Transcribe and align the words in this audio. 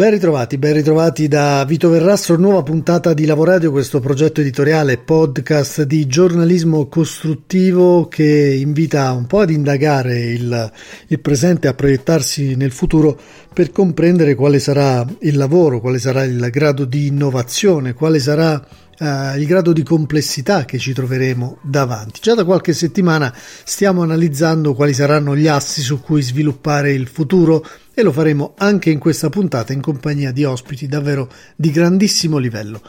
Ben 0.00 0.12
ritrovati, 0.12 0.56
ben 0.56 0.72
ritrovati 0.72 1.28
da 1.28 1.62
Vito 1.66 1.90
Verrastro, 1.90 2.38
nuova 2.38 2.62
puntata 2.62 3.12
di 3.12 3.26
Lavoradio, 3.26 3.70
questo 3.70 4.00
progetto 4.00 4.40
editoriale 4.40 4.96
podcast 4.96 5.82
di 5.82 6.06
giornalismo 6.06 6.86
costruttivo 6.86 8.08
che 8.08 8.56
invita 8.58 9.12
un 9.12 9.26
po' 9.26 9.40
ad 9.40 9.50
indagare 9.50 10.18
il, 10.20 10.72
il 11.08 11.20
presente, 11.20 11.68
a 11.68 11.74
proiettarsi 11.74 12.56
nel 12.56 12.70
futuro 12.70 13.20
per 13.52 13.72
comprendere 13.72 14.34
quale 14.34 14.58
sarà 14.58 15.04
il 15.18 15.36
lavoro, 15.36 15.80
quale 15.80 15.98
sarà 15.98 16.24
il 16.24 16.48
grado 16.50 16.86
di 16.86 17.08
innovazione, 17.08 17.92
quale 17.92 18.20
sarà 18.20 18.66
Uh, 19.00 19.38
il 19.38 19.46
grado 19.46 19.72
di 19.72 19.82
complessità 19.82 20.66
che 20.66 20.76
ci 20.76 20.92
troveremo 20.92 21.60
davanti. 21.62 22.20
Già 22.20 22.34
da 22.34 22.44
qualche 22.44 22.74
settimana 22.74 23.34
stiamo 23.64 24.02
analizzando 24.02 24.74
quali 24.74 24.92
saranno 24.92 25.34
gli 25.34 25.46
assi 25.46 25.80
su 25.80 26.02
cui 26.02 26.20
sviluppare 26.20 26.92
il 26.92 27.08
futuro 27.08 27.66
e 27.94 28.02
lo 28.02 28.12
faremo 28.12 28.52
anche 28.58 28.90
in 28.90 28.98
questa 28.98 29.30
puntata 29.30 29.72
in 29.72 29.80
compagnia 29.80 30.32
di 30.32 30.44
ospiti 30.44 30.86
davvero 30.86 31.30
di 31.56 31.70
grandissimo 31.70 32.36
livello. 32.36 32.82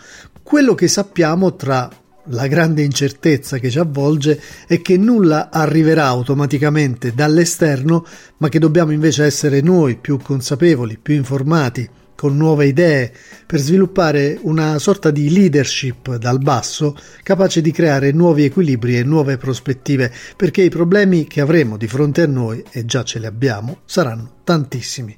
Quello 0.44 0.76
che 0.76 0.90
sappiamo 0.90 1.56
tra 1.56 1.90
la 2.26 2.48
grande 2.48 2.82
incertezza 2.82 3.58
che 3.58 3.70
ci 3.70 3.80
avvolge 3.80 4.38
è 4.68 4.82
che 4.82 4.98
nulla 4.98 5.50
arriverà 5.50 6.08
automaticamente 6.08 7.14
dall'esterno, 7.14 8.06
ma 8.40 8.50
che 8.50 8.60
dobbiamo 8.60 8.92
invece 8.92 9.24
essere 9.24 9.62
noi 9.62 9.96
più 9.96 10.20
consapevoli, 10.20 11.00
più 11.02 11.16
informati, 11.16 11.90
con 12.22 12.38
nuove 12.38 12.68
idee, 12.68 13.12
per 13.48 13.60
sviluppare 13.60 14.38
una 14.44 14.78
sorta 14.78 15.10
di 15.10 15.32
leadership 15.32 16.18
dal 16.18 16.38
basso 16.38 16.96
capace 17.24 17.62
di 17.62 17.72
creare 17.72 18.12
nuovi 18.12 18.44
equilibri 18.44 18.96
e 18.96 19.04
nuove 19.04 19.38
prospettive, 19.38 20.14
perché 20.36 20.62
i 20.62 20.70
problemi 20.70 21.26
che 21.26 21.42
avremo 21.42 21.78
di 21.78 21.88
fronte 21.88 22.22
a 22.22 22.28
noi, 22.28 22.64
e 22.70 22.86
già 22.86 23.04
ce 23.04 23.18
li 23.18 23.26
abbiamo, 23.26 23.80
saranno 23.86 24.34
tantissimi 24.44 25.18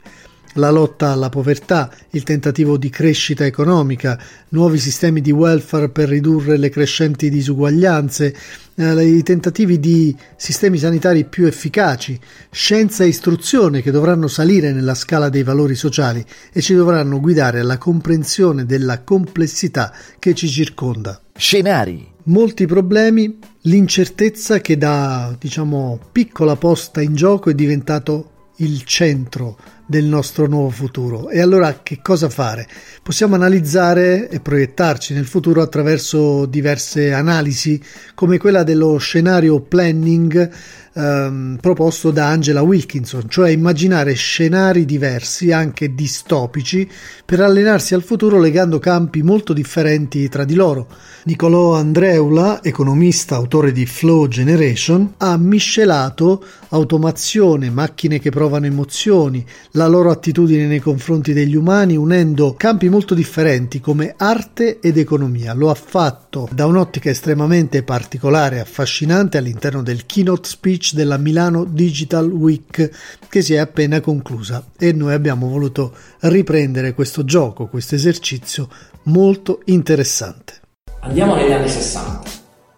la 0.54 0.70
lotta 0.70 1.12
alla 1.12 1.30
povertà, 1.30 1.92
il 2.12 2.24
tentativo 2.24 2.78
di 2.78 2.90
crescita 2.90 3.46
economica, 3.46 4.20
nuovi 4.50 4.78
sistemi 4.78 5.22
di 5.22 5.32
welfare 5.32 5.90
per 5.90 6.10
ridurre 6.10 6.58
le 6.58 6.70
crescenti 6.70 7.30
disuguaglianze, 7.30 8.36
eh, 8.76 9.06
i 9.06 9.24
tentativi 9.24 9.80
di 9.80 10.16
sistemi 10.36 10.78
sanitari 10.78 11.26
più 11.26 11.46
efficaci, 11.46 12.20
scienza 12.52 13.04
e 13.04 13.08
istruzione 13.08 13.82
che 13.82 13.92
dovranno 13.92 14.28
salire 14.28 14.72
nella 14.72 14.96
scala 14.96 15.30
dei 15.30 15.44
valori 15.44 15.76
sociali 15.76 16.24
e 16.52 16.62
ci 16.62 16.74
dovranno 16.74 17.20
guidare 17.20 17.60
alla 17.60 17.78
comprensione 17.78 18.66
della 18.66 19.02
complessità 19.02 19.94
che 20.20 20.34
ci 20.34 20.48
circonda. 20.48 21.20
Scenari. 21.36 22.12
Molti 22.26 22.66
problemi, 22.68 23.38
l'incertezza 23.64 24.62
che 24.62 24.78
da, 24.78 25.36
diciamo, 25.38 26.00
piccola 26.12 26.56
posta 26.56 27.02
in 27.02 27.16
gioco 27.16 27.50
è 27.50 27.54
diventato 27.54 28.52
il 28.58 28.84
centro 28.84 29.58
del 29.94 30.06
nostro 30.06 30.48
nuovo 30.48 30.72
futuro. 30.72 31.30
E 31.30 31.40
allora 31.40 31.82
che 31.84 32.00
cosa 32.02 32.28
fare? 32.28 32.68
Possiamo 33.04 33.36
analizzare 33.36 34.28
e 34.28 34.40
proiettarci 34.40 35.14
nel 35.14 35.28
futuro 35.28 35.62
attraverso 35.62 36.48
diverse 36.48 37.14
analisi, 37.14 37.80
come 38.16 38.40
quella 38.40 38.64
dello 38.64 38.98
scenario 38.98 39.60
planning 39.60 40.50
ehm, 40.94 41.58
proposto 41.60 42.12
da 42.12 42.28
Angela 42.28 42.62
Wilkinson, 42.62 43.28
cioè 43.28 43.50
immaginare 43.50 44.14
scenari 44.14 44.86
diversi, 44.86 45.52
anche 45.52 45.94
distopici, 45.94 46.90
per 47.26 47.40
allenarsi 47.40 47.94
al 47.94 48.04
futuro 48.04 48.40
legando 48.40 48.80
campi 48.80 49.24
molto 49.24 49.54
differenti 49.54 50.30
tra 50.30 50.44
di 50.44 50.56
loro. 50.56 50.88
Nicolò 51.26 51.76
Andreula, 51.76 52.62
economista, 52.64 53.36
autore 53.36 53.72
di 53.72 53.86
Flow 53.86 54.28
Generation, 54.28 55.14
ha 55.18 55.38
miscelato 55.38 56.44
automazione, 56.70 57.70
macchine 57.70 58.20
che 58.20 58.30
provano 58.30 58.66
emozioni, 58.66 59.46
la 59.72 59.88
loro 59.88 60.12
attitudine 60.12 60.66
nei 60.66 60.80
confronti 60.80 61.34
degli 61.34 61.56
umani, 61.56 61.96
unendo 61.96 62.56
campi 62.58 62.90
molto 62.90 63.14
differenti 63.14 63.80
come 63.80 64.14
arte 64.18 64.80
ed 64.80 64.98
economia. 64.98 65.54
Lo 65.54 65.70
ha 65.70 65.76
fatto 65.76 66.50
da 66.52 66.66
un'ottica 66.66 67.10
estremamente 67.10 67.84
particolare 67.84 68.58
e 68.58 68.60
affascinante 68.60 69.38
all'interno 69.38 69.82
del 69.82 70.06
keynote 70.06 70.48
speech 70.48 70.83
Beach 70.84 70.94
della 70.94 71.18
Milano 71.18 71.64
Digital 71.64 72.30
Week 72.30 72.90
che 73.30 73.42
si 73.42 73.54
è 73.54 73.58
appena 73.58 74.02
conclusa 74.02 74.66
e 74.78 74.92
noi 74.92 75.14
abbiamo 75.14 75.48
voluto 75.48 75.94
riprendere 76.22 76.94
questo 76.94 77.24
gioco, 77.24 77.68
questo 77.68 77.96
esercizio 77.96 78.68
molto 79.04 79.62
interessante. 79.66 80.60
Andiamo 81.00 81.36
negli 81.36 81.52
anni 81.52 81.70
60, 81.70 82.30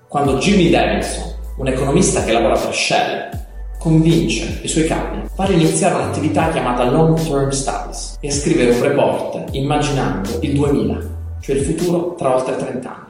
quando 0.07 0.37
Jimmy 0.37 0.69
Davidson, 0.69 1.33
un 1.57 1.67
economista 1.67 2.23
che 2.23 2.31
lavora 2.31 2.57
per 2.57 2.73
Shell, 2.73 3.29
convince 3.79 4.59
i 4.61 4.67
suoi 4.67 4.85
capi 4.85 5.17
a 5.17 5.29
fare 5.33 5.53
iniziare 5.53 5.95
un'attività 5.95 6.49
chiamata 6.49 6.89
Long 6.89 7.19
Term 7.19 7.49
Studies 7.49 8.17
e 8.19 8.27
a 8.27 8.31
scrivere 8.31 8.71
un 8.71 8.81
report 8.81 9.49
immaginando 9.51 10.39
il 10.41 10.53
2000, 10.53 10.99
cioè 11.41 11.55
il 11.55 11.65
futuro 11.65 12.13
tra 12.15 12.35
oltre 12.35 12.55
30 12.55 12.89
anni. 12.89 13.03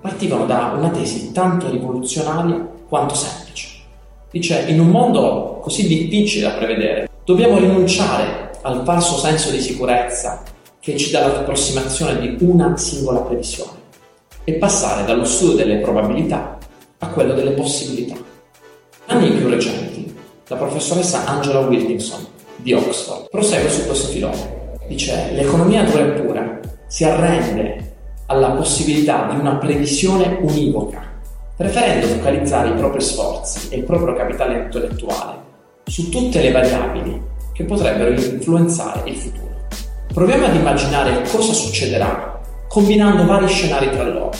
Partivano 0.00 0.46
da 0.46 0.74
una 0.76 0.90
tesi 0.90 1.30
tanto 1.32 1.70
rivoluzionaria 1.70 2.68
quanto 2.88 3.14
semplice. 3.14 3.41
Dice, 4.32 4.64
in 4.66 4.80
un 4.80 4.88
mondo 4.88 5.58
così 5.60 5.86
difficile 5.86 6.46
da 6.46 6.54
prevedere, 6.54 7.06
dobbiamo 7.22 7.58
rinunciare 7.58 8.52
al 8.62 8.82
falso 8.82 9.18
senso 9.18 9.50
di 9.50 9.60
sicurezza 9.60 10.42
che 10.80 10.96
ci 10.96 11.10
dà 11.10 11.26
l'approssimazione 11.26 12.18
di 12.18 12.36
una 12.40 12.74
singola 12.78 13.20
previsione 13.20 13.80
e 14.44 14.54
passare 14.54 15.04
dallo 15.04 15.26
studio 15.26 15.56
delle 15.56 15.76
probabilità 15.80 16.56
a 17.00 17.08
quello 17.08 17.34
delle 17.34 17.50
possibilità. 17.50 18.16
Anni 19.08 19.32
più 19.32 19.50
recenti, 19.50 20.10
la 20.48 20.56
professoressa 20.56 21.26
Angela 21.26 21.60
Wilkinson 21.60 22.26
di 22.56 22.72
Oxford 22.72 23.28
prosegue 23.28 23.68
su 23.68 23.84
questo 23.84 24.08
filone. 24.08 24.78
Dice, 24.88 25.32
l'economia 25.34 25.84
dura 25.84 26.06
e 26.06 26.20
pura 26.20 26.60
si 26.86 27.04
arrende 27.04 27.96
alla 28.28 28.52
possibilità 28.52 29.28
di 29.30 29.38
una 29.38 29.56
previsione 29.56 30.38
univoca 30.40 31.11
preferendo 31.62 32.08
focalizzare 32.08 32.70
i 32.70 32.74
propri 32.74 33.00
sforzi 33.00 33.68
e 33.68 33.76
il 33.76 33.84
proprio 33.84 34.16
capitale 34.16 34.62
intellettuale 34.64 35.40
su 35.84 36.08
tutte 36.08 36.42
le 36.42 36.50
variabili 36.50 37.22
che 37.52 37.62
potrebbero 37.62 38.10
influenzare 38.10 39.08
il 39.08 39.14
futuro. 39.14 39.68
Proviamo 40.12 40.46
ad 40.46 40.56
immaginare 40.56 41.22
cosa 41.30 41.52
succederà 41.52 42.40
combinando 42.68 43.24
vari 43.26 43.46
scenari 43.46 43.90
tra 43.90 44.02
loro. 44.02 44.32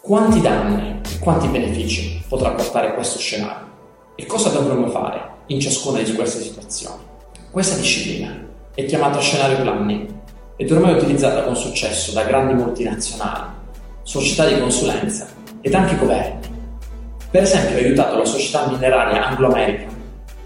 Quanti 0.00 0.40
danni 0.40 1.00
e 1.02 1.18
quanti 1.18 1.48
benefici 1.48 2.22
potrà 2.26 2.50
portare 2.52 2.94
questo 2.94 3.18
scenario? 3.18 3.68
E 4.14 4.24
cosa 4.24 4.48
dovremmo 4.48 4.88
fare 4.88 5.20
in 5.48 5.60
ciascuna 5.60 6.00
di 6.00 6.14
queste 6.14 6.40
situazioni? 6.40 7.02
Questa 7.50 7.76
disciplina 7.76 8.34
è 8.74 8.86
chiamata 8.86 9.20
scenario 9.20 9.60
planning 9.60 10.08
ed 10.56 10.70
ormai 10.70 10.94
utilizzata 10.94 11.42
con 11.42 11.54
successo 11.54 12.12
da 12.12 12.24
grandi 12.24 12.54
multinazionali, 12.54 13.50
società 14.02 14.46
di 14.46 14.58
consulenza 14.58 15.26
ed 15.60 15.74
anche 15.74 15.98
governi 15.98 16.49
per 17.30 17.42
esempio 17.42 17.76
ha 17.76 17.80
aiutato 17.80 18.18
la 18.18 18.24
società 18.24 18.66
mineraria 18.66 19.28
Anglo-American 19.28 19.98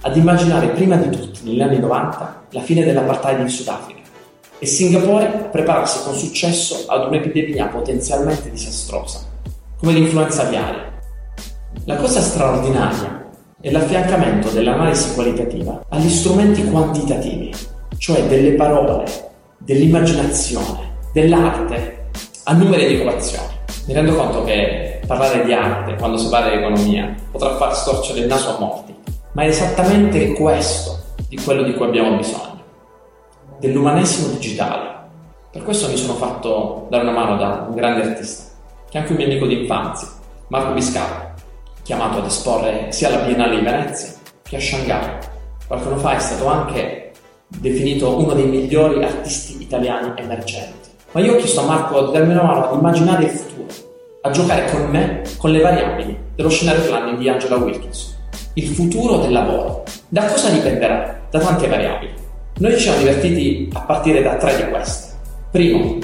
ad 0.02 0.16
immaginare 0.16 0.68
prima 0.68 0.96
di 0.96 1.08
tutti 1.08 1.40
negli 1.44 1.62
anni 1.62 1.78
90 1.78 2.42
la 2.50 2.60
fine 2.60 2.84
dell'apartheid 2.84 3.40
in 3.40 3.48
Sudafrica 3.48 4.02
e 4.58 4.66
Singapore 4.66 5.26
a 5.26 5.30
prepararsi 5.48 6.04
con 6.04 6.14
successo 6.14 6.84
ad 6.86 7.06
un'epidemia 7.06 7.66
potenzialmente 7.66 8.50
disastrosa, 8.50 9.20
come 9.78 9.92
l'influenza 9.92 10.46
aviaria. 10.46 10.92
La 11.84 11.96
cosa 11.96 12.20
straordinaria 12.20 13.30
è 13.60 13.70
l'affiancamento 13.70 14.50
dell'analisi 14.50 15.14
qualitativa 15.14 15.84
agli 15.88 16.08
strumenti 16.08 16.64
quantitativi, 16.64 17.52
cioè 17.96 18.26
delle 18.26 18.52
parole, 18.52 19.04
dell'immaginazione, 19.58 20.92
dell'arte, 21.12 22.10
a 22.44 22.52
numeri 22.52 22.86
di 22.86 23.00
equazioni. 23.00 23.52
Mi 23.86 23.94
rendo 23.94 24.14
conto 24.14 24.44
che 24.44 24.93
parlare 25.06 25.44
di 25.44 25.52
arte 25.52 25.94
quando 25.96 26.16
si 26.16 26.28
parla 26.28 26.50
di 26.50 26.56
economia 26.56 27.14
potrà 27.30 27.56
far 27.56 27.74
storcere 27.74 28.20
il 28.20 28.26
naso 28.26 28.56
a 28.56 28.58
molti, 28.58 28.94
ma 29.32 29.42
è 29.42 29.46
esattamente 29.46 30.32
questo 30.32 30.98
di 31.28 31.36
quello 31.36 31.62
di 31.62 31.74
cui 31.74 31.86
abbiamo 31.86 32.16
bisogno, 32.16 32.62
dell'umanesimo 33.58 34.28
digitale. 34.28 34.92
Per 35.50 35.62
questo 35.62 35.88
mi 35.88 35.96
sono 35.96 36.14
fatto 36.14 36.86
dare 36.90 37.02
una 37.02 37.12
mano 37.12 37.36
da 37.36 37.66
un 37.68 37.74
grande 37.74 38.02
artista, 38.02 38.52
che 38.88 38.98
è 38.98 39.00
anche 39.00 39.12
un 39.12 39.18
mio 39.18 39.26
amico 39.26 39.46
di 39.46 39.60
infanzia, 39.60 40.08
Marco 40.48 40.72
Biscarro, 40.72 41.32
chiamato 41.82 42.18
ad 42.18 42.26
esporre 42.26 42.90
sia 42.90 43.08
alla 43.08 43.24
Biennale 43.24 43.56
di 43.56 43.62
Venezia 43.62 44.12
che 44.42 44.56
a 44.56 44.60
Shanghai. 44.60 45.18
Qualche 45.66 45.86
anno 45.86 45.96
fa 45.96 46.16
è 46.16 46.18
stato 46.18 46.46
anche 46.46 47.12
definito 47.46 48.16
uno 48.16 48.34
dei 48.34 48.46
migliori 48.46 49.02
artisti 49.02 49.62
italiani 49.62 50.12
emergenti. 50.16 50.90
Ma 51.12 51.20
io 51.20 51.34
ho 51.34 51.36
chiesto 51.36 51.60
a 51.60 51.66
Marco 51.66 52.06
di 52.06 52.12
darmi 52.12 52.32
una 52.32 52.42
mano 52.42 52.68
ad 52.68 52.76
immaginare 52.76 53.24
il 53.24 53.30
futuro 53.30 53.53
a 54.26 54.30
giocare 54.30 54.70
con 54.70 54.88
me 54.88 55.22
con 55.36 55.50
le 55.50 55.60
variabili 55.60 56.18
dello 56.34 56.48
scenario 56.48 56.84
planning 56.84 57.18
di 57.18 57.28
Angela 57.28 57.56
Wilkinson. 57.56 58.14
Il 58.54 58.68
futuro 58.68 59.18
del 59.18 59.32
lavoro. 59.32 59.82
Da 60.08 60.24
cosa 60.24 60.48
dipenderà? 60.48 61.20
Da 61.30 61.40
tante 61.40 61.68
variabili. 61.68 62.14
Noi 62.56 62.72
ci 62.72 62.80
siamo 62.80 62.98
divertiti 62.98 63.68
a 63.74 63.80
partire 63.80 64.22
da 64.22 64.36
tre 64.36 64.56
di 64.56 64.70
queste. 64.70 65.12
Primo, 65.50 65.98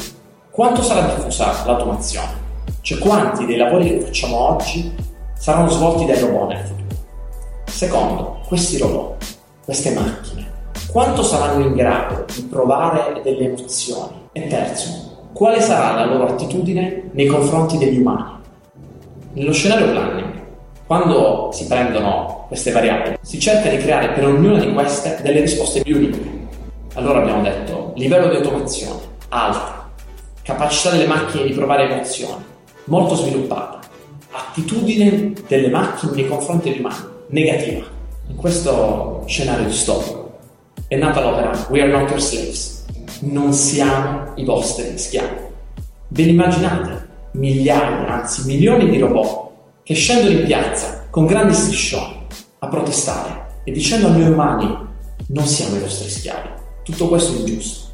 quanto 0.51 0.83
sarà 0.83 1.15
diffusa 1.15 1.65
l'automazione? 1.65 2.49
Cioè 2.83 2.99
quanti 2.99 3.47
dei 3.47 3.57
lavori 3.57 3.89
che 3.89 4.01
facciamo 4.01 4.37
oggi 4.37 4.95
saranno 5.39 5.71
svolti 5.71 6.05
dai 6.05 6.21
robot 6.21 6.49
nel 6.49 6.67
futuro? 6.67 6.97
Secondo, 7.65 8.41
questi 8.47 8.77
robot, 8.77 9.25
queste 9.65 9.93
macchine, 9.93 10.51
quanto 10.91 11.23
saranno 11.23 11.65
in 11.65 11.75
grado 11.75 12.27
di 12.35 12.43
provare 12.43 13.19
delle 13.23 13.45
emozioni? 13.47 14.29
E 14.33 14.47
terzo, 14.47 15.20
quale 15.33 15.61
sarà 15.61 15.95
la 15.95 16.07
loro 16.07 16.29
attitudine 16.29 17.11
nei 17.13 17.27
confronti 17.27 17.79
degli 17.79 17.99
umani? 17.99 18.39
Nello 19.33 19.53
scenario 19.53 19.91
planning, 19.91 20.43
quando 20.87 21.51
si 21.53 21.67
prendono 21.67 22.45
queste 22.49 22.73
variabili, 22.73 23.17
si 23.21 23.39
cerca 23.39 23.69
di 23.69 23.77
creare 23.77 24.11
per 24.11 24.27
ognuna 24.27 24.59
di 24.59 24.73
queste 24.73 25.21
delle 25.23 25.41
risposte 25.41 25.83
più 25.83 25.97
uniche. 25.97 26.39
Allora 26.95 27.21
abbiamo 27.21 27.43
detto 27.43 27.93
livello 27.95 28.29
di 28.29 28.37
automazione 28.37 29.01
alto, 29.29 29.85
capacità 30.43 30.91
delle 30.91 31.07
macchine 31.07 31.45
di 31.45 31.53
provare 31.53 31.89
emozioni 31.89 32.45
molto 32.85 33.15
sviluppata, 33.15 33.79
attitudine 34.33 35.33
delle 35.47 35.69
macchine 35.69 36.13
nei 36.13 36.27
confronti 36.27 36.71
degli 36.71 36.81
umani 36.81 36.97
negativa. 37.29 37.85
In 38.27 38.37
questo 38.37 39.23
scenario 39.27 39.67
distopico 39.67 40.39
è 40.89 40.97
nata 40.97 41.21
l'opera 41.21 41.67
We 41.69 41.81
are 41.81 41.91
not 41.91 42.09
your 42.09 42.21
slaves. 42.21 42.80
Non 43.23 43.53
siamo 43.53 44.33
i 44.37 44.47
vostri 44.47 44.97
schiavi. 44.97 45.37
Ve 46.09 46.23
l'immaginate? 46.23 47.09
Migliaia, 47.33 48.07
anzi 48.09 48.47
milioni 48.47 48.89
di 48.89 48.99
robot 48.99 49.51
che 49.83 49.93
scendono 49.93 50.39
in 50.39 50.47
piazza 50.47 51.07
con 51.11 51.27
grandi 51.27 51.53
striscioni 51.53 52.27
a 52.61 52.69
protestare 52.69 53.59
e 53.65 53.73
dicendo 53.73 54.07
a 54.07 54.13
noi 54.13 54.27
umani 54.27 54.75
non 55.27 55.45
siamo 55.45 55.77
i 55.77 55.81
vostri 55.81 56.09
schiavi. 56.09 56.49
Tutto 56.83 57.09
questo 57.09 57.37
è 57.37 57.41
ingiusto. 57.41 57.89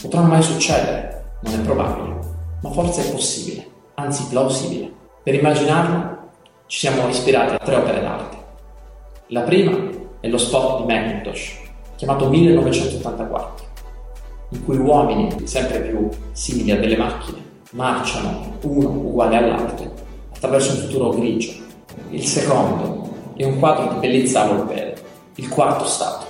Potrà 0.00 0.22
mai 0.22 0.42
succedere? 0.42 1.36
Non 1.42 1.54
è 1.54 1.58
probabile, 1.58 2.18
ma 2.60 2.70
forse 2.70 3.06
è 3.06 3.12
possibile, 3.12 3.64
anzi 3.94 4.26
plausibile. 4.28 4.90
Per 5.22 5.32
immaginarlo 5.32 6.30
ci 6.66 6.80
siamo 6.80 7.06
ispirati 7.06 7.54
a 7.54 7.58
tre 7.58 7.76
opere 7.76 8.00
d'arte. 8.00 8.36
La 9.28 9.42
prima 9.42 9.78
è 10.18 10.26
lo 10.26 10.38
spot 10.38 10.80
di 10.80 10.92
Macintosh, 10.92 11.56
chiamato 11.94 12.28
1984, 12.28 13.65
in 14.50 14.64
cui 14.64 14.76
uomini 14.76 15.46
sempre 15.46 15.80
più 15.80 16.08
simili 16.32 16.70
a 16.70 16.78
delle 16.78 16.96
macchine 16.96 17.38
marciano 17.72 18.58
uno 18.62 18.88
uguale 18.88 19.36
all'altro 19.36 19.92
attraverso 20.34 20.72
un 20.72 20.78
futuro 20.78 21.10
grigio. 21.10 21.52
Il 22.10 22.24
secondo 22.24 23.08
è 23.36 23.44
un 23.44 23.58
quadro 23.58 23.92
di 23.92 24.06
bellezza 24.06 24.42
a 24.42 24.48
volpere, 24.48 24.96
il 25.36 25.48
quarto 25.48 25.84
stato, 25.84 26.26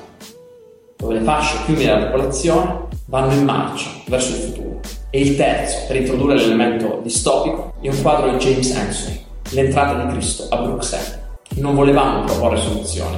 dove 0.96 1.14
le 1.14 1.20
fasce 1.20 1.58
più 1.64 1.74
della 1.74 2.06
popolazione 2.06 2.84
vanno 3.06 3.32
in 3.32 3.44
marcia 3.44 3.90
verso 4.06 4.34
il 4.34 4.42
futuro. 4.42 4.80
E 5.10 5.20
il 5.20 5.36
terzo, 5.36 5.86
per 5.86 5.96
introdurre 5.96 6.34
l'elemento 6.34 7.00
distopico, 7.02 7.74
è 7.80 7.88
un 7.88 8.02
quadro 8.02 8.30
di 8.30 8.36
James 8.38 8.74
Anson, 8.74 9.24
L'entrata 9.50 10.02
di 10.02 10.12
Cristo 10.12 10.46
a 10.48 10.60
Bruxelles 10.60 11.20
non 11.58 11.76
volevamo 11.76 12.24
proporre 12.24 12.56
soluzioni, 12.56 13.16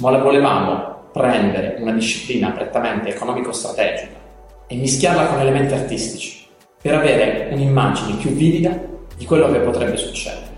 ma 0.00 0.16
volevamo 0.18 0.91
prendere 1.12 1.76
una 1.78 1.92
disciplina 1.92 2.50
prettamente 2.50 3.10
economico-strategica 3.10 4.20
e 4.66 4.76
mischiarla 4.76 5.26
con 5.26 5.40
elementi 5.40 5.74
artistici 5.74 6.46
per 6.80 6.94
avere 6.94 7.48
un'immagine 7.52 8.16
più 8.16 8.30
vivida 8.30 8.78
di 9.16 9.24
quello 9.24 9.50
che 9.52 9.58
potrebbe 9.60 9.96
succedere 9.96 10.50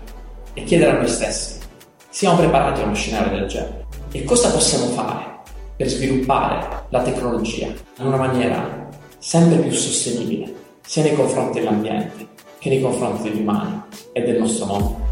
e 0.53 0.63
chiedere 0.63 0.91
a 0.91 0.97
noi 0.97 1.07
stessi, 1.07 1.59
siamo 2.09 2.37
preparati 2.37 2.81
a 2.81 2.85
uno 2.85 2.95
scenario 2.95 3.37
del 3.37 3.47
genere? 3.47 3.85
E 4.11 4.23
cosa 4.23 4.49
possiamo 4.49 4.85
fare 4.85 5.39
per 5.75 5.87
sviluppare 5.87 6.85
la 6.89 7.01
tecnologia 7.01 7.67
in 7.67 8.05
una 8.05 8.15
maniera 8.15 8.87
sempre 9.19 9.57
più 9.57 9.71
sostenibile, 9.71 10.53
sia 10.81 11.03
nei 11.03 11.15
confronti 11.15 11.59
dell'ambiente 11.59 12.27
che 12.57 12.69
nei 12.69 12.81
confronti 12.81 13.29
degli 13.29 13.41
umani 13.41 13.81
e 14.13 14.21
del 14.21 14.39
nostro 14.39 14.65
mondo? 14.65 15.04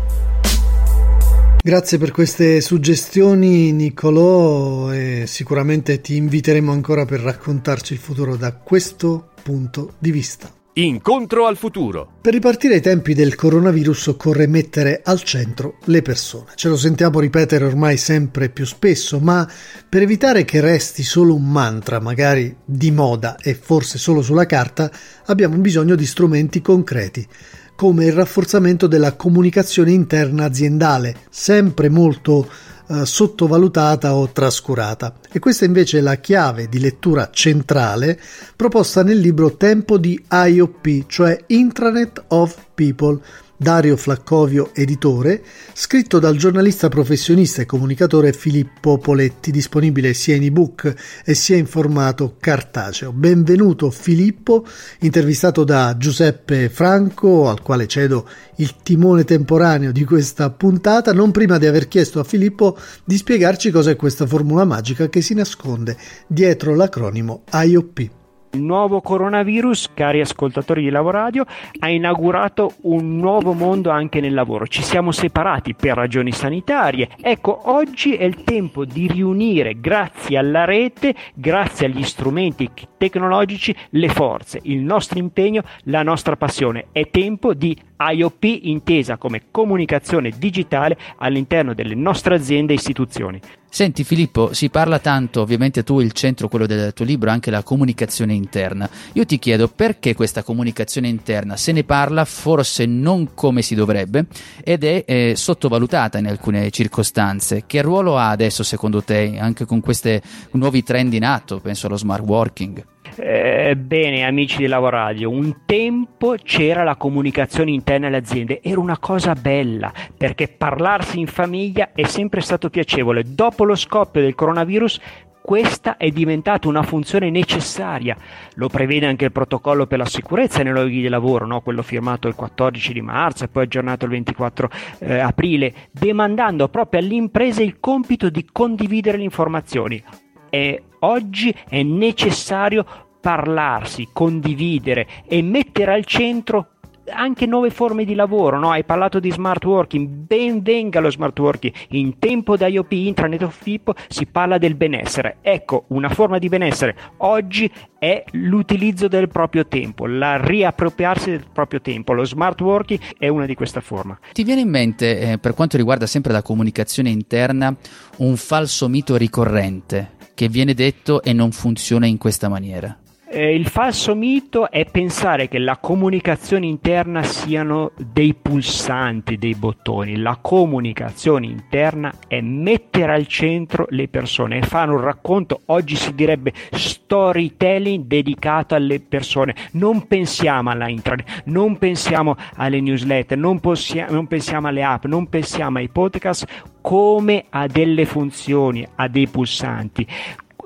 Grazie 1.66 1.98
per 1.98 2.12
queste 2.12 2.60
suggestioni 2.60 3.72
Niccolò 3.72 4.92
e 4.92 5.24
sicuramente 5.28 6.02
ti 6.02 6.18
inviteremo 6.18 6.74
ancora 6.74 7.06
per 7.06 7.22
raccontarci 7.22 7.94
il 7.94 8.00
futuro 8.00 8.36
da 8.36 8.52
questo 8.52 9.30
punto 9.42 9.94
di 9.98 10.12
vista. 10.12 10.54
Incontro 10.74 11.46
al 11.46 11.56
futuro. 11.56 12.16
Per 12.20 12.34
ripartire 12.34 12.74
ai 12.74 12.82
tempi 12.82 13.14
del 13.14 13.36
coronavirus 13.36 14.08
occorre 14.08 14.46
mettere 14.46 15.00
al 15.06 15.24
centro 15.24 15.78
le 15.86 16.02
persone. 16.02 16.52
Ce 16.56 16.68
lo 16.68 16.76
sentiamo 16.76 17.22
ripetere 17.22 17.64
ormai 17.64 17.96
sempre 17.96 18.50
più 18.50 18.66
spesso, 18.66 19.20
ma 19.20 19.50
per 19.88 20.02
evitare 20.02 20.44
che 20.44 20.60
resti 20.60 21.04
solo 21.04 21.34
un 21.34 21.50
mantra, 21.50 22.02
magari 22.02 22.54
di 22.66 22.92
moda 22.92 23.38
e 23.38 23.54
forse 23.54 23.98
solo 23.98 24.22
sulla 24.22 24.46
carta, 24.46 24.92
abbiamo 25.28 25.56
bisogno 25.56 25.96
di 25.96 26.06
strumenti 26.06 26.62
concreti 26.62 27.26
come 27.76 28.06
il 28.06 28.14
rafforzamento 28.14 28.88
della 28.88 29.14
comunicazione 29.14 29.92
interna 29.92 30.46
aziendale, 30.46 31.16
sempre 31.30 31.90
molto 31.90 32.48
eh, 32.86 33.06
sottovalutata 33.06 34.16
o 34.16 34.30
trascurata. 34.32 35.16
E 35.32 35.40
questa 35.40 35.66
invece 35.66 36.00
è 36.00 36.02
la 36.02 36.18
chiave 36.18 36.68
di 36.68 36.80
lettura 36.80 37.30
centrale 37.32 38.20
proposta 38.56 39.04
nel 39.04 39.20
libro 39.20 39.56
Tempo 39.56 39.98
di 39.98 40.22
IOP, 40.30 41.06
cioè 41.08 41.38
Intranet 41.48 42.24
of 42.28 42.58
People, 42.74 43.22
Dario 43.64 43.96
Flaccovio, 43.96 44.72
editore, 44.74 45.42
scritto 45.72 46.20
dal 46.20 46.36
giornalista 46.36 46.90
professionista 46.90 47.62
e 47.62 47.66
comunicatore 47.66 48.34
Filippo 48.34 48.98
Poletti, 48.98 49.52
disponibile 49.52 50.14
sia 50.14 50.36
in 50.36 50.44
ebook 50.44 50.94
e 51.24 51.34
sia 51.34 51.56
in 51.56 51.66
formato 51.66 52.36
cartaceo. 52.42 53.14
Benvenuto 53.14 53.90
Filippo, 53.90 54.66
intervistato 55.00 55.64
da 55.64 55.96
Giuseppe 55.98 56.68
Franco, 56.68 57.48
al 57.48 57.62
quale 57.62 57.88
cedo 57.88 58.28
il 58.58 58.76
timone 58.84 59.24
temporaneo 59.24 59.94
di 59.94 60.04
questa 60.04 60.50
puntata, 60.50 61.14
non 61.14 61.32
prima 61.32 61.58
di 61.58 61.66
aver 61.66 61.88
chiesto 61.88 62.20
a 62.20 62.26
Filippo 62.26 62.78
di 63.06 63.16
spiegarci 63.16 63.72
cos'è 63.72 63.96
questa 63.96 64.28
formula 64.28 64.66
magica 64.66 65.08
che 65.08 65.22
si 65.22 65.34
nasconde 65.34 65.96
dietro 66.28 66.76
l'acronimo 66.76 67.44
IOP. 67.50 68.23
Il 68.56 68.62
nuovo 68.62 69.02
coronavirus, 69.02 69.94
cari 69.96 70.20
ascoltatori 70.20 70.84
di 70.84 70.92
Lavoradio, 70.92 71.44
ha 71.80 71.90
inaugurato 71.90 72.74
un 72.82 73.18
nuovo 73.18 73.54
mondo 73.54 73.90
anche 73.90 74.20
nel 74.20 74.36
lavoro. 74.36 74.68
Ci 74.68 74.84
siamo 74.84 75.12
separati 75.12 75.74
per 75.74 75.96
ragioni 75.96 76.32
sanitarie. 76.32 77.10
Ecco, 77.20 77.72
oggi 77.72 78.14
è 78.14 78.26
il 78.26 78.44
tempo 78.44 78.86
di 78.86 79.08
riunire, 79.08 79.80
grazie 79.80 80.38
alla 80.38 80.66
rete, 80.66 81.16
grazie 81.34 81.88
agli 81.88 82.04
strumenti 82.04 82.70
tecnologici, 82.96 83.76
le 83.90 84.10
forze, 84.10 84.60
il 84.62 84.82
nostro 84.82 85.18
impegno, 85.18 85.64
la 85.86 86.04
nostra 86.04 86.36
passione. 86.36 86.90
È 86.92 87.10
tempo 87.10 87.56
di 87.56 87.76
IOP 87.98 88.44
intesa 88.44 89.18
come 89.18 89.46
comunicazione 89.50 90.30
digitale 90.30 90.96
all'interno 91.18 91.74
delle 91.74 91.96
nostre 91.96 92.36
aziende 92.36 92.74
e 92.74 92.76
istituzioni. 92.76 93.40
Senti 93.74 94.04
Filippo, 94.04 94.54
si 94.54 94.70
parla 94.70 95.00
tanto, 95.00 95.42
ovviamente 95.42 95.82
tu 95.82 96.00
il 96.00 96.12
centro, 96.12 96.48
quello 96.48 96.68
del 96.68 96.94
tuo 96.94 97.06
libro, 97.06 97.32
anche 97.32 97.50
la 97.50 97.64
comunicazione 97.64 98.36
interna. 98.36 98.88
Io 99.14 99.26
ti 99.26 99.40
chiedo 99.40 99.68
perché 99.68 100.14
questa 100.14 100.44
comunicazione 100.44 101.08
interna 101.08 101.58
se 101.58 101.72
ne 101.72 101.84
parla 101.84 102.24
forse 102.24 102.86
non 102.86 103.34
come 103.34 103.64
si 103.64 103.74
dovrebbe 103.74 104.28
ed 104.64 104.84
è 104.84 105.04
eh, 105.08 105.34
sottovalutata 105.36 106.20
in 106.20 106.28
alcune 106.28 106.70
circostanze. 106.70 107.64
Che 107.66 107.82
ruolo 107.82 108.16
ha 108.16 108.30
adesso 108.30 108.62
secondo 108.62 109.02
te 109.02 109.40
anche 109.40 109.66
con 109.66 109.82
questi 109.82 110.22
nuovi 110.52 110.84
trend 110.84 111.12
in 111.14 111.26
atto? 111.26 111.60
Penso 111.60 111.88
allo 111.88 111.98
smart 111.98 112.24
working. 112.24 112.93
Eh, 113.16 113.76
bene, 113.76 114.26
amici 114.26 114.58
di 114.58 114.68
Lavoradio, 114.68 115.30
un 115.30 115.66
tempo 115.66 116.36
c'era 116.42 116.84
la 116.84 116.96
comunicazione 116.96 117.72
interna 117.72 118.08
alle 118.08 118.18
aziende, 118.18 118.60
era 118.64 118.80
una 118.80 118.98
cosa 118.98 119.34
bella 119.34 119.92
perché 120.18 120.48
parlarsi 120.48 121.20
in 121.20 121.28
famiglia 121.28 121.92
è 121.94 122.06
sempre 122.06 122.42
stato 122.42 122.70
piacevole. 122.70 123.24
Dopo 123.24 123.66
lo 123.66 123.76
scoppio 123.76 124.22
del 124.22 124.34
coronavirus, 124.34 125.00
questa 125.44 125.98
è 125.98 126.10
diventata 126.10 126.70
una 126.70 126.84
funzione 126.84 127.30
necessaria. 127.30 128.16
Lo 128.56 128.70
prevede 128.70 129.06
anche 129.06 129.26
il 129.26 129.32
protocollo 129.32 129.86
per 129.86 129.98
la 129.98 130.06
sicurezza 130.06 130.64
nei 130.64 130.72
luoghi 130.72 131.02
di 131.02 131.10
lavoro, 131.10 131.46
no? 131.46 131.62
quello 131.62 131.82
firmato 131.82 132.30
il 132.30 132.36
14 132.36 132.94
di 132.94 133.02
marzo 133.02 133.44
e 133.44 133.50
poi 133.50 133.64
aggiornato 133.64 134.06
il 134.06 134.12
24 134.12 134.70
eh, 135.00 135.20
aprile, 135.20 135.74
demandando 135.92 136.70
proprio 136.70 137.02
alle 137.02 137.16
imprese 137.16 137.62
il 137.62 137.80
compito 137.80 138.30
di 138.30 138.48
condividere 138.52 139.18
le 139.18 139.24
informazioni. 139.24 140.02
E 140.50 140.84
oggi 141.04 141.54
è 141.70 141.82
necessario 141.84 142.86
parlarsi, 143.22 144.10
condividere 144.12 145.08
e 145.26 145.42
mettere 145.42 145.94
al 145.94 146.06
centro 146.06 146.68
anche 147.06 147.46
nuove 147.46 147.70
forme 147.70 148.06
di 148.06 148.16
lavoro, 148.16 148.58
no? 148.58 148.72
hai 148.72 148.86
parlato 148.86 149.20
di 149.20 149.30
smart 149.30 149.64
working, 149.66 150.08
ben 150.08 150.62
venga 150.62 151.02
lo 151.02 151.12
smart 151.12 151.38
working, 151.38 151.74
in 151.90 152.18
tempo 152.18 152.56
da 152.56 152.68
IOP, 152.68 152.92
Intranet 152.94 153.42
of 153.44 153.62
People, 153.62 153.94
si 154.08 154.26
parla 154.26 154.58
del 154.58 154.76
benessere, 154.76 155.38
ecco 155.42 155.84
una 155.90 156.08
forma 156.08 156.38
di 156.38 156.48
benessere. 156.48 156.96
Oggi 157.18 157.70
è 158.00 158.24
l'utilizzo 158.32 159.10
del 159.10 159.28
proprio 159.28 159.68
tempo, 159.68 160.06
la 160.08 160.38
riappropriarsi 160.38 161.30
del 161.32 161.46
proprio 161.52 161.82
tempo, 161.82 162.14
lo 162.14 162.24
smart 162.24 162.62
working 162.62 163.00
è 163.18 163.28
una 163.28 163.46
di 163.46 163.56
queste 163.56 163.82
forme. 163.82 164.20
Ti 164.32 164.44
viene 164.44 164.62
in 164.62 164.70
mente, 164.70 165.20
eh, 165.20 165.38
per 165.40 165.54
quanto 165.54 165.76
riguarda 165.76 166.06
sempre 166.06 166.32
la 166.32 166.42
comunicazione 166.42 167.10
interna, 167.10 167.76
un 168.18 168.38
falso 168.38 168.88
mito 168.88 169.18
ricorrente 169.18 170.22
che 170.34 170.50
viene 170.50 170.74
detto 170.74 171.22
e 171.22 171.34
non 171.34 171.52
funziona 171.52 172.06
in 172.06 172.18
questa 172.18 172.50
maniera? 172.50 172.98
Eh, 173.36 173.56
il 173.56 173.68
falso 173.68 174.14
mito 174.14 174.70
è 174.70 174.86
pensare 174.86 175.48
che 175.48 175.58
la 175.58 175.78
comunicazione 175.78 176.68
interna 176.68 177.24
siano 177.24 177.92
dei 177.98 178.36
pulsanti, 178.36 179.40
dei 179.40 179.56
bottoni. 179.56 180.18
La 180.18 180.38
comunicazione 180.40 181.48
interna 181.48 182.14
è 182.28 182.42
mettere 182.42 183.12
al 183.12 183.26
centro 183.26 183.88
le 183.90 184.08
persone 184.08 184.60
e 184.60 184.62
fare 184.62 184.92
un 184.92 185.02
racconto, 185.02 185.62
oggi 185.66 185.96
si 185.96 186.14
direbbe 186.14 186.54
storytelling 186.70 188.06
dedicato 188.06 188.76
alle 188.76 189.00
persone. 189.00 189.56
Non 189.72 190.06
pensiamo 190.06 190.70
alla 190.70 190.88
intranet, 190.88 191.42
non 191.46 191.80
pensiamo 191.80 192.36
alle 192.58 192.82
newsletter, 192.82 193.36
non, 193.36 193.60
possia- 193.60 194.10
non 194.12 194.28
pensiamo 194.28 194.68
alle 194.68 194.84
app, 194.84 195.06
non 195.06 195.28
pensiamo 195.28 195.80
ai 195.80 195.90
podcast 195.90 196.46
come 196.82 197.46
a 197.50 197.66
delle 197.66 198.06
funzioni, 198.06 198.86
a 198.94 199.08
dei 199.08 199.28
pulsanti. 199.28 200.06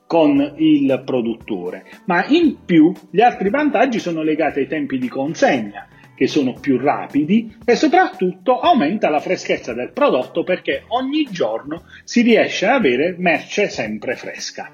con 0.06 0.54
il 0.56 1.02
produttore. 1.04 1.84
Ma 2.06 2.24
in 2.28 2.64
più 2.64 2.92
gli 3.10 3.20
altri 3.20 3.50
vantaggi 3.50 3.98
sono 3.98 4.22
legati 4.22 4.60
ai 4.60 4.66
tempi 4.66 4.98
di 4.98 5.08
consegna 5.08 5.86
che 6.18 6.26
sono 6.26 6.54
più 6.58 6.78
rapidi 6.78 7.54
e 7.64 7.76
soprattutto 7.76 8.58
aumenta 8.58 9.08
la 9.08 9.20
freschezza 9.20 9.72
del 9.72 9.92
prodotto 9.92 10.42
perché 10.42 10.82
ogni 10.88 11.28
giorno 11.30 11.84
si 12.02 12.22
riesce 12.22 12.66
ad 12.66 12.74
avere 12.74 13.14
merce 13.16 13.68
sempre 13.68 14.16
fresca. 14.16 14.68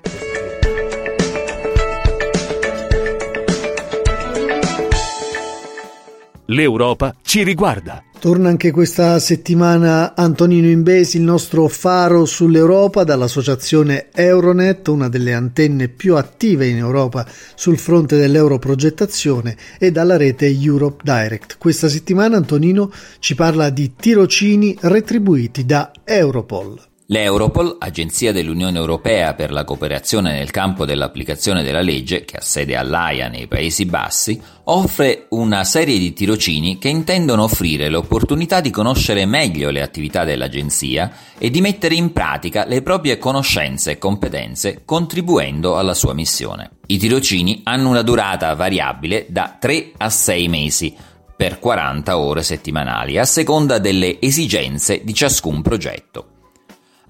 L'Europa 6.54 7.16
ci 7.22 7.42
riguarda. 7.42 8.00
Torna 8.20 8.48
anche 8.48 8.70
questa 8.70 9.18
settimana 9.18 10.14
Antonino 10.14 10.68
Imbesi, 10.68 11.16
il 11.16 11.24
nostro 11.24 11.66
faro 11.66 12.24
sull'Europa, 12.26 13.02
dall'associazione 13.02 14.06
Euronet, 14.14 14.86
una 14.86 15.08
delle 15.08 15.34
antenne 15.34 15.88
più 15.88 16.14
attive 16.14 16.68
in 16.68 16.76
Europa 16.76 17.26
sul 17.56 17.76
fronte 17.76 18.16
dell'europrogettazione, 18.16 19.56
e 19.80 19.90
dalla 19.90 20.16
rete 20.16 20.46
Europe 20.46 21.02
Direct. 21.02 21.58
Questa 21.58 21.88
settimana 21.88 22.36
Antonino 22.36 22.88
ci 23.18 23.34
parla 23.34 23.68
di 23.70 23.94
tirocini 23.96 24.76
retribuiti 24.80 25.66
da 25.66 25.90
Europol. 26.04 26.93
L'Europol, 27.08 27.76
agenzia 27.80 28.32
dell'Unione 28.32 28.78
Europea 28.78 29.34
per 29.34 29.52
la 29.52 29.64
cooperazione 29.64 30.32
nel 30.32 30.50
campo 30.50 30.86
dell'applicazione 30.86 31.62
della 31.62 31.82
legge, 31.82 32.24
che 32.24 32.38
ha 32.38 32.40
sede 32.40 32.76
all'AIA 32.76 33.28
nei 33.28 33.46
Paesi 33.46 33.84
Bassi, 33.84 34.40
offre 34.64 35.26
una 35.30 35.64
serie 35.64 35.98
di 35.98 36.14
tirocini 36.14 36.78
che 36.78 36.88
intendono 36.88 37.42
offrire 37.42 37.90
l'opportunità 37.90 38.62
di 38.62 38.70
conoscere 38.70 39.26
meglio 39.26 39.68
le 39.68 39.82
attività 39.82 40.24
dell'agenzia 40.24 41.12
e 41.36 41.50
di 41.50 41.60
mettere 41.60 41.94
in 41.94 42.10
pratica 42.10 42.64
le 42.64 42.80
proprie 42.80 43.18
conoscenze 43.18 43.90
e 43.90 43.98
competenze 43.98 44.80
contribuendo 44.86 45.76
alla 45.76 45.92
sua 45.92 46.14
missione. 46.14 46.70
I 46.86 46.96
tirocini 46.96 47.60
hanno 47.64 47.90
una 47.90 48.02
durata 48.02 48.54
variabile 48.54 49.26
da 49.28 49.54
3 49.60 49.92
a 49.98 50.08
6 50.08 50.48
mesi, 50.48 50.96
per 51.36 51.58
40 51.58 52.16
ore 52.16 52.42
settimanali, 52.42 53.18
a 53.18 53.26
seconda 53.26 53.78
delle 53.78 54.18
esigenze 54.22 55.02
di 55.04 55.12
ciascun 55.12 55.60
progetto. 55.60 56.28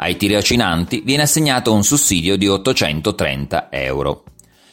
Ai 0.05 0.19
tirocinanti 0.19 1.01
viene 1.03 1.23
assegnato 1.23 1.73
un 1.73 1.83
sussidio 1.83 2.37
di 2.37 2.47
830 2.47 3.69
euro. 3.71 4.25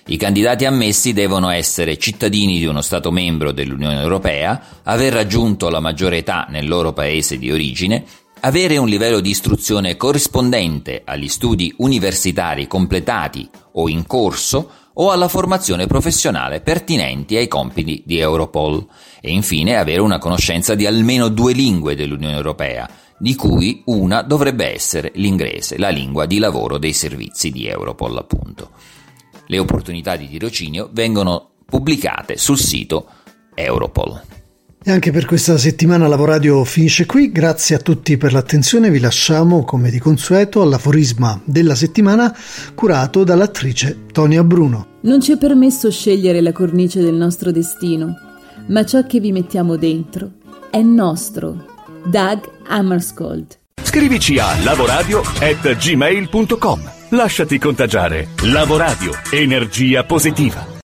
I 0.07 0.17
candidati 0.17 0.65
ammessi 0.65 1.13
devono 1.13 1.49
essere 1.49 1.97
cittadini 1.97 2.59
di 2.59 2.65
uno 2.65 2.81
Stato 2.81 3.11
membro 3.11 3.53
dell'Unione 3.53 4.01
Europea, 4.01 4.61
aver 4.83 5.13
raggiunto 5.13 5.69
la 5.69 5.79
maggiore 5.79 6.17
età 6.17 6.47
nel 6.49 6.67
loro 6.67 6.91
paese 6.91 7.37
di 7.37 7.49
origine, 7.49 8.03
avere 8.41 8.75
un 8.75 8.89
livello 8.89 9.21
di 9.21 9.29
istruzione 9.29 9.95
corrispondente 9.95 11.03
agli 11.05 11.29
studi 11.29 11.73
universitari 11.77 12.67
completati 12.67 13.49
o 13.75 13.87
in 13.87 14.05
corso 14.05 14.69
o 14.95 15.11
alla 15.11 15.29
formazione 15.29 15.87
professionale 15.87 16.59
pertinenti 16.59 17.37
ai 17.37 17.47
compiti 17.47 18.03
di 18.05 18.19
Europol 18.19 18.85
e 19.21 19.31
infine 19.31 19.77
avere 19.77 20.01
una 20.01 20.17
conoscenza 20.17 20.75
di 20.75 20.85
almeno 20.85 21.29
due 21.29 21.53
lingue 21.53 21.95
dell'Unione 21.95 22.35
Europea, 22.35 22.89
di 23.21 23.35
cui 23.35 23.83
una 23.85 24.23
dovrebbe 24.23 24.73
essere 24.73 25.11
l'inglese, 25.13 25.77
la 25.77 25.89
lingua 25.89 26.25
di 26.25 26.39
lavoro 26.39 26.79
dei 26.79 26.91
servizi 26.91 27.51
di 27.51 27.67
Europol 27.67 28.17
appunto. 28.17 28.71
Le 29.45 29.59
opportunità 29.59 30.15
di 30.15 30.27
tirocinio 30.27 30.89
vengono 30.91 31.51
pubblicate 31.63 32.35
sul 32.37 32.57
sito 32.57 33.05
Europol. 33.53 34.19
E 34.83 34.89
anche 34.89 35.11
per 35.11 35.25
questa 35.25 35.59
settimana 35.59 36.07
Lavoradio 36.07 36.63
finisce 36.63 37.05
qui, 37.05 37.31
grazie 37.31 37.75
a 37.75 37.79
tutti 37.79 38.17
per 38.17 38.33
l'attenzione, 38.33 38.89
vi 38.89 38.99
lasciamo 38.99 39.63
come 39.65 39.91
di 39.91 39.99
consueto 39.99 40.63
all'aforisma 40.63 41.39
della 41.45 41.75
settimana 41.75 42.35
curato 42.73 43.23
dall'attrice 43.23 44.05
Tonia 44.11 44.43
Bruno. 44.43 44.97
Non 45.01 45.21
ci 45.21 45.33
è 45.33 45.37
permesso 45.37 45.91
scegliere 45.91 46.41
la 46.41 46.51
cornice 46.51 47.01
del 47.01 47.13
nostro 47.13 47.51
destino, 47.51 48.17
ma 48.69 48.83
ciò 48.83 49.05
che 49.05 49.19
vi 49.19 49.31
mettiamo 49.31 49.75
dentro 49.75 50.31
è 50.71 50.81
nostro. 50.81 51.70
Doug 52.05 52.49
Hammarskjöld. 52.67 53.57
Scrivici 53.81 54.39
a 54.39 54.63
lavoradio@gmail.com. 54.63 56.91
Lasciati 57.09 57.59
contagiare. 57.59 58.27
Lavoradio, 58.43 59.11
energia 59.31 60.05
positiva. 60.05 60.70